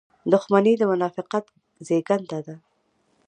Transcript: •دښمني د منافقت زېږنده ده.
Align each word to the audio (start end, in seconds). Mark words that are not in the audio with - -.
•دښمني 0.31 0.73
د 0.77 0.83
منافقت 0.91 1.45
زېږنده 1.87 2.39
ده. 2.45 2.55